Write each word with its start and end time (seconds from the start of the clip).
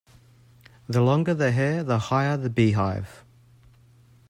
The 0.89 0.99
longer 0.99 1.35
the 1.35 1.51
hair, 1.51 1.83
the 1.83 1.99
higher 1.99 2.35
the 2.35 2.49
beehive. 2.49 3.23